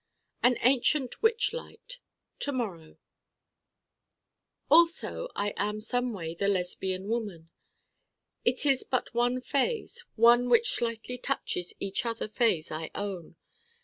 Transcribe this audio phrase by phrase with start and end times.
[0.41, 1.99] An ancient witch light
[2.39, 2.97] To morrow
[4.67, 7.51] Also I am someway the Lesbian woman.
[8.43, 13.35] It is but one phase one which slightly touches each other phase I own.